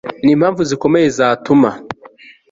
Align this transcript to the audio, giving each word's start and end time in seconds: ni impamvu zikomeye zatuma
ni 0.23 0.31
impamvu 0.35 0.61
zikomeye 0.69 1.07
zatuma 1.17 1.69